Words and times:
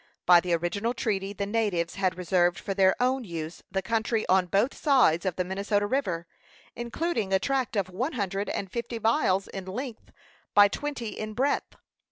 By 0.25 0.39
the 0.39 0.53
original 0.55 0.95
treaty 0.95 1.31
the 1.31 1.45
natives 1.45 1.93
had 1.93 2.17
reserved 2.17 2.57
for 2.57 2.73
their 2.73 2.95
own 2.99 3.23
use 3.23 3.61
the 3.69 3.83
country 3.83 4.27
on 4.27 4.47
both 4.47 4.73
sides 4.73 5.27
of 5.27 5.35
the 5.35 5.43
Minnesota 5.43 5.85
River, 5.85 6.25
including 6.75 7.31
a 7.31 7.37
tract 7.37 7.75
one 7.87 8.13
hundred 8.13 8.49
and 8.49 8.71
fifty 8.71 8.97
miles 8.97 9.47
in 9.49 9.65
length 9.65 10.11
by 10.55 10.69
twenty 10.69 11.09
in 11.09 11.35
breadth. 11.35 11.75